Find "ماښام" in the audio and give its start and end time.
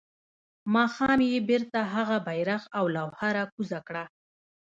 0.75-1.19